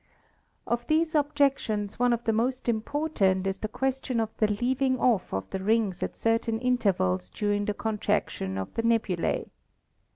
[0.65, 5.31] Of these objections one of the most important is the question of the leaving off
[5.31, 9.45] of the rings at certain intervals during the contraction of the nebulae.